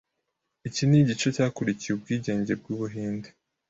[0.67, 3.29] Iki n’igice cyakurikiye Ubwigenge bw’Ubuhinde